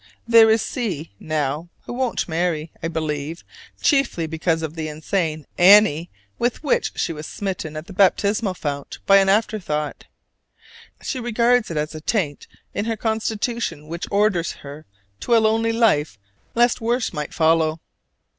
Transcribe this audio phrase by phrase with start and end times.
[0.27, 3.43] There is C, now, who won't marry, I believe,
[3.83, 8.97] chiefly because of the insane "Annie" with which she was smitten at the baptismal font
[9.05, 10.05] by an afterthought.
[11.03, 14.87] She regards it as a taint in her constitution which orders her
[15.19, 16.17] to a lonely life
[16.55, 17.79] lest worse might follow.